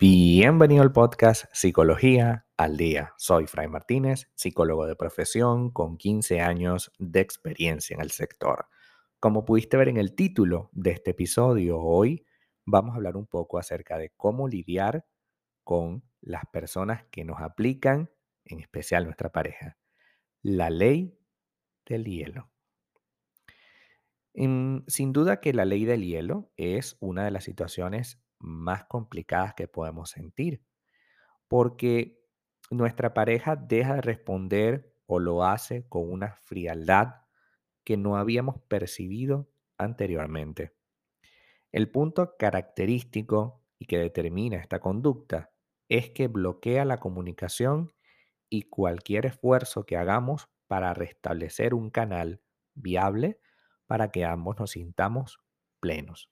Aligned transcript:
Bienvenido 0.00 0.80
al 0.80 0.92
podcast 0.92 1.44
Psicología 1.52 2.46
al 2.56 2.78
Día. 2.78 3.12
Soy 3.18 3.46
Fray 3.46 3.68
Martínez, 3.68 4.30
psicólogo 4.34 4.86
de 4.86 4.96
profesión 4.96 5.70
con 5.70 5.98
15 5.98 6.40
años 6.40 6.90
de 6.98 7.20
experiencia 7.20 7.92
en 7.96 8.00
el 8.00 8.10
sector. 8.10 8.64
Como 9.18 9.44
pudiste 9.44 9.76
ver 9.76 9.88
en 9.88 9.98
el 9.98 10.14
título 10.14 10.70
de 10.72 10.92
este 10.92 11.10
episodio, 11.10 11.78
hoy 11.80 12.24
vamos 12.64 12.94
a 12.94 12.96
hablar 12.96 13.18
un 13.18 13.26
poco 13.26 13.58
acerca 13.58 13.98
de 13.98 14.08
cómo 14.16 14.48
lidiar 14.48 15.04
con 15.64 16.02
las 16.22 16.44
personas 16.50 17.04
que 17.10 17.26
nos 17.26 17.42
aplican, 17.42 18.10
en 18.46 18.60
especial 18.60 19.04
nuestra 19.04 19.30
pareja, 19.32 19.76
la 20.40 20.70
ley 20.70 21.14
del 21.84 22.06
hielo. 22.06 22.50
sin 24.32 25.12
duda 25.12 25.40
que 25.40 25.52
la 25.52 25.66
ley 25.66 25.84
del 25.84 26.02
hielo 26.02 26.50
es 26.56 26.96
una 27.00 27.22
de 27.22 27.32
las 27.32 27.44
situaciones 27.44 28.18
más 28.40 28.84
complicadas 28.84 29.54
que 29.54 29.68
podemos 29.68 30.10
sentir, 30.10 30.62
porque 31.48 32.20
nuestra 32.70 33.14
pareja 33.14 33.56
deja 33.56 33.94
de 33.96 34.00
responder 34.00 34.94
o 35.06 35.18
lo 35.18 35.44
hace 35.44 35.86
con 35.88 36.10
una 36.10 36.34
frialdad 36.34 37.22
que 37.84 37.96
no 37.96 38.16
habíamos 38.16 38.60
percibido 38.68 39.50
anteriormente. 39.78 40.74
El 41.72 41.90
punto 41.90 42.36
característico 42.38 43.62
y 43.78 43.86
que 43.86 43.98
determina 43.98 44.56
esta 44.56 44.80
conducta 44.80 45.50
es 45.88 46.10
que 46.10 46.28
bloquea 46.28 46.84
la 46.84 46.98
comunicación 46.98 47.92
y 48.48 48.62
cualquier 48.62 49.26
esfuerzo 49.26 49.86
que 49.86 49.96
hagamos 49.96 50.48
para 50.66 50.94
restablecer 50.94 51.74
un 51.74 51.90
canal 51.90 52.40
viable 52.74 53.40
para 53.86 54.10
que 54.12 54.24
ambos 54.24 54.58
nos 54.58 54.72
sintamos 54.72 55.40
plenos. 55.80 56.30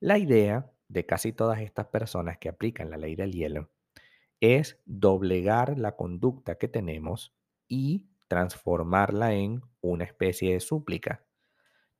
La 0.00 0.18
idea 0.18 0.72
de 0.90 1.06
casi 1.06 1.32
todas 1.32 1.60
estas 1.60 1.86
personas 1.86 2.38
que 2.38 2.48
aplican 2.48 2.90
la 2.90 2.96
ley 2.96 3.14
del 3.14 3.32
hielo 3.32 3.70
es 4.40 4.80
doblegar 4.86 5.78
la 5.78 5.96
conducta 5.96 6.56
que 6.56 6.66
tenemos 6.66 7.32
y 7.68 8.08
transformarla 8.26 9.34
en 9.34 9.62
una 9.80 10.04
especie 10.04 10.54
de 10.54 10.60
súplica. 10.60 11.24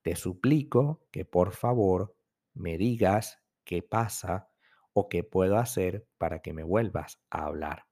Te 0.03 0.17
suplico 0.17 1.07
que 1.13 1.25
por 1.25 1.53
favor 1.53 2.17
me 2.55 2.79
digas 2.79 3.39
qué 3.65 3.83
pasa 3.83 4.49
o 4.93 5.09
qué 5.09 5.23
puedo 5.23 5.59
hacer 5.59 6.09
para 6.19 6.41
que 6.41 6.53
me 6.53 6.65
vuelvas 6.65 7.21
a 7.31 7.45
hablar. 7.45 7.87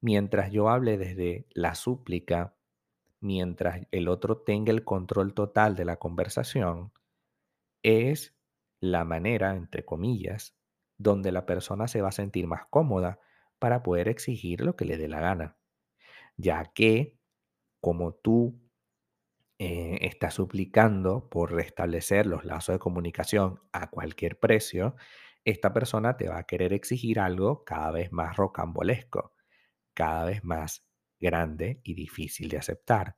Mientras 0.00 0.50
yo 0.50 0.70
hable 0.70 0.98
desde 0.98 1.46
la 1.50 1.76
súplica, 1.76 2.56
mientras 3.20 3.86
el 3.92 4.08
otro 4.08 4.38
tenga 4.38 4.72
el 4.72 4.84
control 4.84 5.34
total 5.34 5.76
de 5.76 5.84
la 5.84 5.98
conversación, 5.98 6.92
es 7.84 8.34
la 8.82 9.04
manera, 9.04 9.54
entre 9.56 9.84
comillas, 9.86 10.56
donde 10.98 11.32
la 11.32 11.46
persona 11.46 11.88
se 11.88 12.02
va 12.02 12.08
a 12.08 12.12
sentir 12.12 12.48
más 12.48 12.66
cómoda 12.68 13.20
para 13.60 13.82
poder 13.84 14.08
exigir 14.08 14.60
lo 14.60 14.76
que 14.76 14.84
le 14.84 14.98
dé 14.98 15.08
la 15.08 15.20
gana. 15.20 15.56
Ya 16.36 16.64
que, 16.74 17.18
como 17.80 18.14
tú 18.14 18.60
eh, 19.58 19.98
estás 20.02 20.34
suplicando 20.34 21.28
por 21.30 21.52
restablecer 21.52 22.26
los 22.26 22.44
lazos 22.44 22.74
de 22.74 22.78
comunicación 22.80 23.60
a 23.72 23.90
cualquier 23.90 24.38
precio, 24.40 24.96
esta 25.44 25.72
persona 25.72 26.16
te 26.16 26.28
va 26.28 26.38
a 26.38 26.44
querer 26.44 26.72
exigir 26.72 27.20
algo 27.20 27.64
cada 27.64 27.90
vez 27.92 28.12
más 28.12 28.36
rocambolesco, 28.36 29.34
cada 29.94 30.24
vez 30.26 30.44
más 30.44 30.86
grande 31.20 31.80
y 31.84 31.94
difícil 31.94 32.48
de 32.48 32.58
aceptar. 32.58 33.16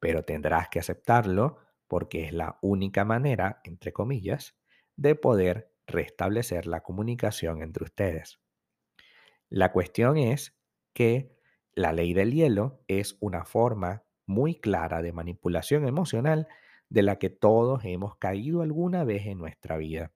Pero 0.00 0.24
tendrás 0.24 0.68
que 0.68 0.80
aceptarlo 0.80 1.58
porque 1.88 2.24
es 2.26 2.32
la 2.32 2.58
única 2.62 3.04
manera, 3.04 3.60
entre 3.64 3.92
comillas, 3.92 4.56
de 4.96 5.14
poder 5.14 5.72
restablecer 5.86 6.66
la 6.66 6.82
comunicación 6.82 7.62
entre 7.62 7.84
ustedes. 7.84 8.40
La 9.48 9.72
cuestión 9.72 10.16
es 10.16 10.58
que 10.92 11.36
la 11.74 11.92
ley 11.92 12.14
del 12.14 12.32
hielo 12.32 12.82
es 12.88 13.16
una 13.20 13.44
forma 13.44 14.04
muy 14.26 14.56
clara 14.56 15.02
de 15.02 15.12
manipulación 15.12 15.86
emocional 15.86 16.48
de 16.88 17.02
la 17.02 17.18
que 17.18 17.30
todos 17.30 17.84
hemos 17.84 18.16
caído 18.16 18.62
alguna 18.62 19.04
vez 19.04 19.26
en 19.26 19.38
nuestra 19.38 19.76
vida. 19.76 20.12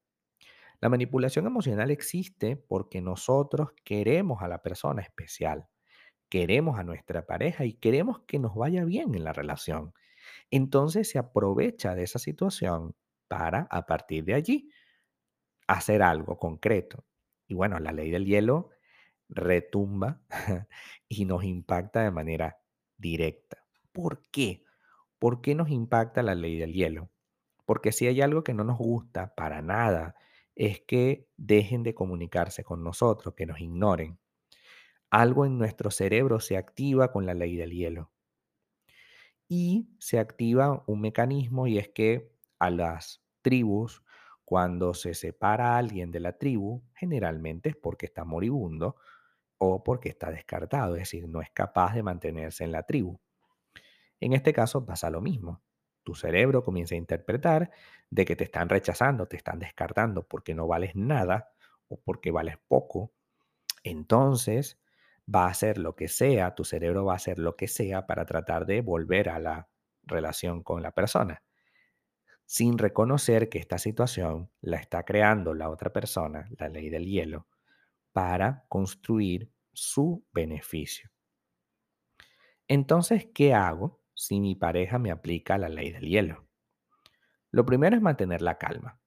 La 0.80 0.88
manipulación 0.88 1.47
emocional 1.47 1.91
existe 1.91 2.56
porque 2.56 3.02
nosotros 3.02 3.72
queremos 3.84 4.42
a 4.42 4.48
la 4.48 4.62
persona 4.62 5.02
especial, 5.02 5.68
queremos 6.30 6.78
a 6.78 6.84
nuestra 6.84 7.26
pareja 7.26 7.66
y 7.66 7.74
queremos 7.74 8.20
que 8.20 8.38
nos 8.38 8.54
vaya 8.54 8.84
bien 8.84 9.14
en 9.14 9.24
la 9.24 9.34
relación. 9.34 9.92
Entonces 10.50 11.10
se 11.10 11.18
aprovecha 11.18 11.94
de 11.94 12.04
esa 12.04 12.18
situación 12.18 12.94
para, 13.30 13.68
a 13.70 13.86
partir 13.86 14.24
de 14.24 14.34
allí, 14.34 14.72
hacer 15.68 16.02
algo 16.02 16.36
concreto. 16.36 17.04
Y 17.46 17.54
bueno, 17.54 17.78
la 17.78 17.92
ley 17.92 18.10
del 18.10 18.26
hielo 18.26 18.70
retumba 19.28 20.20
y 21.08 21.24
nos 21.26 21.44
impacta 21.44 22.02
de 22.02 22.10
manera 22.10 22.58
directa. 22.96 23.64
¿Por 23.92 24.22
qué? 24.32 24.64
¿Por 25.20 25.42
qué 25.42 25.54
nos 25.54 25.70
impacta 25.70 26.24
la 26.24 26.34
ley 26.34 26.58
del 26.58 26.72
hielo? 26.72 27.12
Porque 27.66 27.92
si 27.92 28.08
hay 28.08 28.20
algo 28.20 28.42
que 28.42 28.52
no 28.52 28.64
nos 28.64 28.78
gusta 28.78 29.32
para 29.36 29.62
nada, 29.62 30.16
es 30.56 30.80
que 30.80 31.28
dejen 31.36 31.84
de 31.84 31.94
comunicarse 31.94 32.64
con 32.64 32.82
nosotros, 32.82 33.34
que 33.36 33.47
nos 33.47 33.60
ignoren. 33.60 34.18
Algo 35.08 35.47
en 35.47 35.56
nuestro 35.56 35.92
cerebro 35.92 36.41
se 36.41 36.56
activa 36.56 37.12
con 37.12 37.26
la 37.26 37.34
ley 37.34 37.54
del 37.54 37.70
hielo. 37.70 38.10
Y 39.47 39.88
se 40.00 40.18
activa 40.18 40.82
un 40.88 41.00
mecanismo 41.00 41.68
y 41.68 41.78
es 41.78 41.88
que 41.91 42.32
a 42.60 42.70
las 42.70 43.19
tribus 43.42 44.02
cuando 44.50 44.94
se 44.94 45.14
separa 45.14 45.74
a 45.74 45.78
alguien 45.78 46.10
de 46.10 46.18
la 46.18 46.32
tribu, 46.36 46.82
generalmente 46.94 47.68
es 47.68 47.76
porque 47.76 48.06
está 48.06 48.24
moribundo 48.24 48.96
o 49.58 49.84
porque 49.84 50.08
está 50.08 50.32
descartado, 50.32 50.96
es 50.96 51.02
decir, 51.02 51.28
no 51.28 51.40
es 51.40 51.50
capaz 51.50 51.94
de 51.94 52.02
mantenerse 52.02 52.64
en 52.64 52.72
la 52.72 52.82
tribu. 52.82 53.20
En 54.18 54.32
este 54.32 54.52
caso 54.52 54.84
pasa 54.84 55.08
lo 55.08 55.20
mismo. 55.20 55.62
Tu 56.02 56.16
cerebro 56.16 56.64
comienza 56.64 56.96
a 56.96 56.98
interpretar 56.98 57.70
de 58.10 58.24
que 58.24 58.34
te 58.34 58.42
están 58.42 58.68
rechazando, 58.68 59.26
te 59.26 59.36
están 59.36 59.60
descartando 59.60 60.26
porque 60.26 60.52
no 60.54 60.66
vales 60.66 60.96
nada 60.96 61.52
o 61.86 62.00
porque 62.00 62.32
vales 62.32 62.56
poco. 62.66 63.12
Entonces 63.84 64.80
va 65.32 65.44
a 65.44 65.50
hacer 65.50 65.78
lo 65.78 65.94
que 65.94 66.08
sea, 66.08 66.56
tu 66.56 66.64
cerebro 66.64 67.04
va 67.04 67.12
a 67.12 67.16
hacer 67.16 67.38
lo 67.38 67.54
que 67.54 67.68
sea 67.68 68.06
para 68.08 68.26
tratar 68.26 68.66
de 68.66 68.80
volver 68.80 69.28
a 69.28 69.38
la 69.38 69.68
relación 70.02 70.64
con 70.64 70.82
la 70.82 70.90
persona 70.90 71.42
sin 72.50 72.78
reconocer 72.78 73.48
que 73.48 73.60
esta 73.60 73.78
situación 73.78 74.50
la 74.60 74.78
está 74.78 75.04
creando 75.04 75.54
la 75.54 75.70
otra 75.70 75.92
persona, 75.92 76.48
la 76.58 76.68
ley 76.68 76.88
del 76.88 77.06
hielo, 77.06 77.46
para 78.10 78.64
construir 78.66 79.52
su 79.72 80.26
beneficio. 80.32 81.12
Entonces, 82.66 83.28
¿qué 83.32 83.54
hago 83.54 84.02
si 84.14 84.40
mi 84.40 84.56
pareja 84.56 84.98
me 84.98 85.12
aplica 85.12 85.58
la 85.58 85.68
ley 85.68 85.92
del 85.92 86.08
hielo? 86.08 86.48
Lo 87.52 87.64
primero 87.64 87.94
es 87.94 88.02
mantener 88.02 88.42
la 88.42 88.58
calma. 88.58 89.00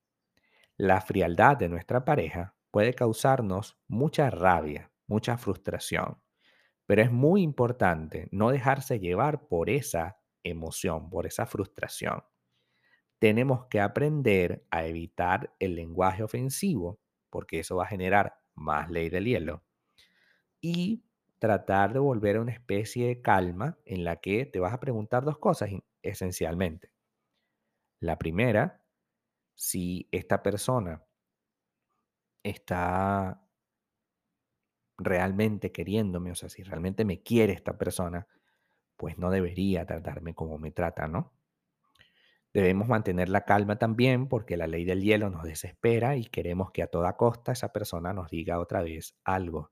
La 0.77 1.01
frialdad 1.01 1.57
de 1.57 1.67
nuestra 1.67 2.05
pareja 2.05 2.55
puede 2.71 2.93
causarnos 2.93 3.77
mucha 3.89 4.29
rabia, 4.29 4.89
mucha 5.05 5.37
frustración, 5.37 6.17
pero 6.85 7.01
es 7.01 7.11
muy 7.11 7.41
importante 7.41 8.29
no 8.31 8.51
dejarse 8.51 9.01
llevar 9.01 9.49
por 9.49 9.69
esa 9.69 10.21
emoción, 10.43 11.09
por 11.09 11.25
esa 11.25 11.45
frustración 11.45 12.23
tenemos 13.23 13.67
que 13.67 13.79
aprender 13.79 14.66
a 14.69 14.85
evitar 14.85 15.56
el 15.57 15.75
lenguaje 15.75 16.23
ofensivo, 16.23 17.00
porque 17.29 17.59
eso 17.59 17.78
va 17.78 17.85
a 17.85 17.88
generar 17.88 18.41
más 18.53 18.89
ley 18.91 19.07
del 19.09 19.23
hielo, 19.23 19.63
y 20.59 21.06
tratar 21.39 21.94
de 21.94 22.00
volver 22.00 22.35
a 22.35 22.41
una 22.41 22.51
especie 22.51 23.07
de 23.07 23.22
calma 23.22 23.78
en 23.85 24.03
la 24.03 24.17
que 24.17 24.45
te 24.45 24.59
vas 24.59 24.73
a 24.73 24.81
preguntar 24.81 25.23
dos 25.23 25.38
cosas 25.38 25.69
esencialmente. 26.01 26.91
La 28.01 28.19
primera, 28.19 28.84
si 29.55 30.08
esta 30.11 30.43
persona 30.43 31.03
está 32.43 33.40
realmente 34.97 35.72
queriéndome, 35.72 36.31
o 36.31 36.35
sea, 36.35 36.49
si 36.49 36.64
realmente 36.64 37.05
me 37.05 37.22
quiere 37.22 37.53
esta 37.53 37.78
persona, 37.78 38.28
pues 38.97 39.17
no 39.17 39.29
debería 39.31 39.85
tratarme 39.85 40.35
como 40.35 40.58
me 40.58 40.72
trata, 40.72 41.08
¿no? 41.08 41.34
Debemos 42.53 42.88
mantener 42.88 43.29
la 43.29 43.46
calma 43.46 43.79
también 43.79 44.28
porque 44.28 44.58
la 44.58 44.67
ley 44.67 44.85
del 44.85 45.02
hielo 45.02 45.32
nos 45.32 45.44
desespera 45.44 46.16
y 46.16 46.26
queremos 46.26 46.72
que 46.72 46.84
a 46.84 46.88
toda 46.88 47.17
costa 47.17 47.52
esa 47.52 47.73
persona 47.73 48.14
nos 48.14 48.29
diga 48.29 48.59
otra 48.59 48.84
vez 48.84 49.17
algo. 49.23 49.72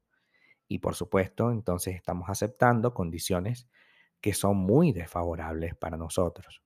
Y 0.67 0.79
por 0.79 0.95
supuesto, 0.95 1.51
entonces 1.51 1.95
estamos 1.95 2.29
aceptando 2.29 2.95
condiciones 2.95 3.67
que 4.19 4.33
son 4.33 4.57
muy 4.57 4.93
desfavorables 4.93 5.75
para 5.75 5.95
nosotros. 5.95 6.63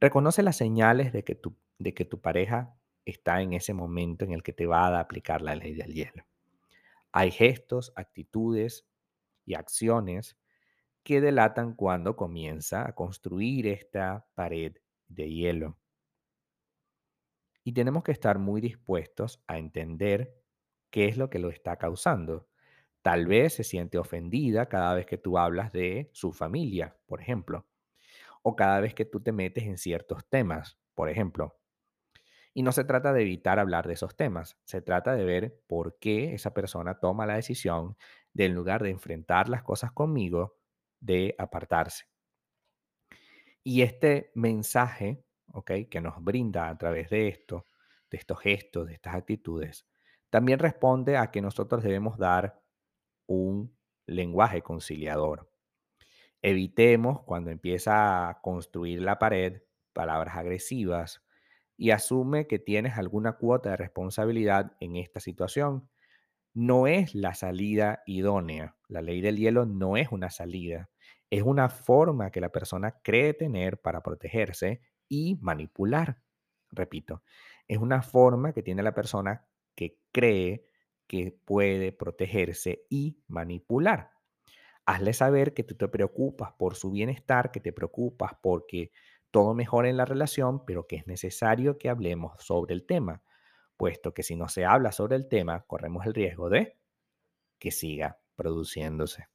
Reconoce 0.00 0.42
las 0.42 0.56
señales 0.56 1.12
de 1.12 1.24
que 1.24 1.34
tu, 1.34 1.56
de 1.78 1.92
que 1.92 2.06
tu 2.06 2.20
pareja 2.22 2.74
está 3.04 3.42
en 3.42 3.52
ese 3.52 3.74
momento 3.74 4.24
en 4.24 4.32
el 4.32 4.42
que 4.42 4.54
te 4.54 4.66
va 4.66 4.86
a 4.86 5.00
aplicar 5.00 5.42
la 5.42 5.54
ley 5.56 5.74
del 5.74 5.92
hielo. 5.92 6.24
Hay 7.12 7.32
gestos, 7.32 7.92
actitudes 7.96 8.86
y 9.44 9.54
acciones 9.54 10.38
que 11.02 11.20
delatan 11.20 11.74
cuando 11.74 12.16
comienza 12.16 12.86
a 12.88 12.94
construir 12.94 13.66
esta 13.66 14.26
pared 14.34 14.76
de 15.08 15.30
hielo. 15.30 15.78
Y 17.64 17.72
tenemos 17.72 18.02
que 18.02 18.12
estar 18.12 18.38
muy 18.38 18.60
dispuestos 18.60 19.42
a 19.46 19.58
entender 19.58 20.34
qué 20.90 21.06
es 21.06 21.16
lo 21.18 21.30
que 21.30 21.38
lo 21.38 21.50
está 21.50 21.76
causando. 21.76 22.48
Tal 23.02 23.26
vez 23.26 23.54
se 23.54 23.64
siente 23.64 23.98
ofendida 23.98 24.68
cada 24.68 24.94
vez 24.94 25.06
que 25.06 25.18
tú 25.18 25.38
hablas 25.38 25.72
de 25.72 26.10
su 26.12 26.32
familia, 26.32 26.96
por 27.06 27.20
ejemplo, 27.20 27.66
o 28.42 28.56
cada 28.56 28.80
vez 28.80 28.94
que 28.94 29.04
tú 29.04 29.20
te 29.22 29.32
metes 29.32 29.64
en 29.64 29.78
ciertos 29.78 30.28
temas, 30.28 30.78
por 30.94 31.08
ejemplo. 31.10 31.58
Y 32.54 32.62
no 32.62 32.72
se 32.72 32.84
trata 32.84 33.12
de 33.12 33.22
evitar 33.22 33.58
hablar 33.58 33.86
de 33.86 33.94
esos 33.94 34.16
temas, 34.16 34.58
se 34.64 34.82
trata 34.82 35.14
de 35.14 35.24
ver 35.24 35.60
por 35.66 35.98
qué 35.98 36.34
esa 36.34 36.54
persona 36.54 36.98
toma 37.00 37.26
la 37.26 37.36
decisión 37.36 37.96
de 38.32 38.46
en 38.46 38.54
lugar 38.54 38.82
de 38.82 38.90
enfrentar 38.90 39.48
las 39.48 39.62
cosas 39.62 39.92
conmigo, 39.92 40.56
de 41.00 41.34
apartarse. 41.38 42.06
Y 43.64 43.82
este 43.82 44.30
mensaje, 44.34 45.24
¿ok? 45.52 45.72
Que 45.90 46.00
nos 46.00 46.22
brinda 46.22 46.68
a 46.68 46.78
través 46.78 47.10
de 47.10 47.28
esto, 47.28 47.66
de 48.10 48.18
estos 48.18 48.40
gestos, 48.40 48.86
de 48.86 48.94
estas 48.94 49.14
actitudes, 49.14 49.86
también 50.30 50.58
responde 50.58 51.16
a 51.16 51.30
que 51.30 51.40
nosotros 51.40 51.82
debemos 51.82 52.18
dar 52.18 52.62
un 53.26 53.76
lenguaje 54.06 54.62
conciliador. 54.62 55.50
Evitemos 56.42 57.22
cuando 57.22 57.50
empieza 57.50 58.28
a 58.28 58.40
construir 58.40 59.02
la 59.02 59.18
pared 59.18 59.62
palabras 59.92 60.36
agresivas 60.36 61.24
y 61.76 61.90
asume 61.90 62.46
que 62.46 62.58
tienes 62.58 62.96
alguna 62.98 63.34
cuota 63.34 63.70
de 63.70 63.76
responsabilidad 63.76 64.72
en 64.80 64.96
esta 64.96 65.20
situación. 65.20 65.88
No 66.54 66.86
es 66.86 67.14
la 67.14 67.34
salida 67.34 68.02
idónea. 68.06 68.76
La 68.88 69.02
ley 69.02 69.20
del 69.20 69.36
hielo 69.36 69.66
no 69.66 69.96
es 69.96 70.10
una 70.10 70.30
salida. 70.30 70.90
Es 71.30 71.42
una 71.42 71.68
forma 71.68 72.30
que 72.30 72.40
la 72.40 72.50
persona 72.50 73.00
cree 73.02 73.34
tener 73.34 73.80
para 73.80 74.02
protegerse 74.02 74.80
y 75.08 75.36
manipular. 75.40 76.22
Repito, 76.70 77.22
es 77.66 77.78
una 77.78 78.02
forma 78.02 78.52
que 78.52 78.62
tiene 78.62 78.82
la 78.82 78.94
persona 78.94 79.46
que 79.74 79.98
cree 80.12 80.64
que 81.06 81.38
puede 81.44 81.92
protegerse 81.92 82.86
y 82.90 83.22
manipular. 83.28 84.10
Hazle 84.86 85.12
saber 85.12 85.54
que 85.54 85.64
tú 85.64 85.74
te 85.74 85.88
preocupas 85.88 86.52
por 86.52 86.74
su 86.74 86.90
bienestar, 86.90 87.50
que 87.50 87.60
te 87.60 87.72
preocupas 87.72 88.32
porque 88.42 88.90
todo 89.30 89.54
mejore 89.54 89.90
en 89.90 89.96
la 89.96 90.06
relación, 90.06 90.64
pero 90.64 90.86
que 90.86 90.96
es 90.96 91.06
necesario 91.06 91.78
que 91.78 91.90
hablemos 91.90 92.42
sobre 92.42 92.74
el 92.74 92.86
tema, 92.86 93.22
puesto 93.76 94.14
que 94.14 94.22
si 94.22 94.36
no 94.36 94.48
se 94.48 94.64
habla 94.64 94.92
sobre 94.92 95.16
el 95.16 95.28
tema, 95.28 95.64
corremos 95.66 96.06
el 96.06 96.14
riesgo 96.14 96.48
de 96.48 96.78
que 97.58 97.70
siga 97.70 98.18
produciéndose. 98.36 99.28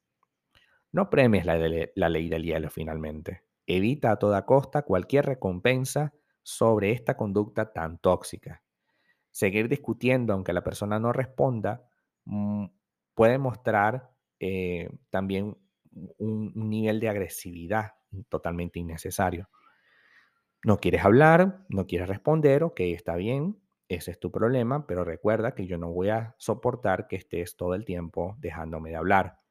No 0.93 1.09
premies 1.09 1.45
la, 1.45 1.57
la 1.95 2.09
ley 2.09 2.29
del 2.29 2.43
hielo 2.43 2.69
finalmente. 2.69 3.43
Evita 3.65 4.11
a 4.11 4.17
toda 4.17 4.45
costa 4.45 4.83
cualquier 4.83 5.25
recompensa 5.25 6.13
sobre 6.41 6.91
esta 6.91 7.17
conducta 7.17 7.73
tan 7.73 7.97
tóxica. 7.97 8.63
Seguir 9.31 9.67
discutiendo 9.67 10.33
aunque 10.33 10.53
la 10.53 10.63
persona 10.63 10.99
no 10.99 11.11
responda 11.11 11.83
mm, 12.25 12.65
puede 13.15 13.37
mostrar 13.39 14.11
eh, 14.39 14.89
también 15.09 15.57
un, 16.17 16.51
un 16.55 16.69
nivel 16.69 16.99
de 16.99 17.09
agresividad 17.09 17.93
totalmente 18.29 18.79
innecesario. 18.79 19.49
No 20.63 20.77
quieres 20.79 21.03
hablar, 21.03 21.65
no 21.69 21.87
quieres 21.87 22.07
responder, 22.07 22.63
ok, 22.63 22.79
está 22.81 23.15
bien, 23.15 23.59
ese 23.89 24.11
es 24.11 24.19
tu 24.19 24.31
problema, 24.31 24.87
pero 24.87 25.03
recuerda 25.03 25.55
que 25.55 25.65
yo 25.67 25.77
no 25.77 25.91
voy 25.91 26.09
a 26.09 26.35
soportar 26.37 27.07
que 27.07 27.17
estés 27.17 27.57
todo 27.57 27.75
el 27.75 27.83
tiempo 27.83 28.35
dejándome 28.39 28.91
de 28.91 28.95
hablar. 28.95 29.42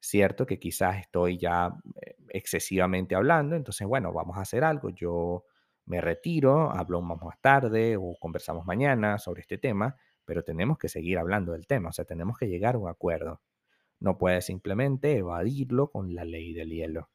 Cierto 0.00 0.46
que 0.46 0.58
quizás 0.58 0.98
estoy 0.98 1.38
ya 1.38 1.70
eh, 2.00 2.16
excesivamente 2.30 3.14
hablando, 3.14 3.54
entonces, 3.56 3.86
bueno, 3.86 4.12
vamos 4.12 4.38
a 4.38 4.42
hacer 4.42 4.64
algo. 4.64 4.90
Yo 4.90 5.44
me 5.86 6.00
retiro, 6.00 6.70
hablo 6.70 7.02
más 7.02 7.40
tarde 7.40 7.96
o 7.96 8.14
conversamos 8.18 8.64
mañana 8.66 9.18
sobre 9.18 9.42
este 9.42 9.58
tema, 9.58 9.96
pero 10.24 10.42
tenemos 10.42 10.78
que 10.78 10.88
seguir 10.88 11.18
hablando 11.18 11.52
del 11.52 11.66
tema, 11.66 11.90
o 11.90 11.92
sea, 11.92 12.04
tenemos 12.04 12.38
que 12.38 12.48
llegar 12.48 12.76
a 12.76 12.78
un 12.78 12.88
acuerdo. 12.88 13.40
No 14.00 14.18
puedes 14.18 14.46
simplemente 14.46 15.18
evadirlo 15.18 15.90
con 15.90 16.14
la 16.14 16.24
ley 16.24 16.54
del 16.54 16.70
hielo. 16.70 17.10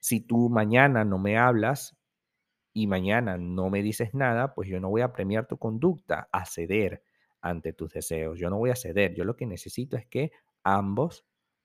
Si 0.00 0.20
tú 0.20 0.48
mañana 0.48 1.04
no 1.04 1.18
me 1.18 1.38
hablas 1.38 1.96
y 2.72 2.86
mañana 2.86 3.36
no 3.38 3.70
me 3.70 3.82
dices 3.82 4.14
nada, 4.14 4.54
pues 4.54 4.68
yo 4.68 4.80
no 4.80 4.90
voy 4.90 5.02
a 5.02 5.12
premiar 5.12 5.46
tu 5.46 5.58
conducta, 5.58 6.28
a 6.32 6.46
ceder 6.46 7.02
ante 7.40 7.72
tus 7.72 7.92
deseos. 7.92 8.38
Yo 8.38 8.50
no 8.50 8.58
voy 8.58 8.70
a 8.70 8.76
ceder. 8.76 9.14
Yo 9.14 9.24
lo 9.24 9.36
que 9.36 9.46
necesito 9.46 9.96
es 9.96 10.06
que 10.06 10.32
ambos 10.62 11.26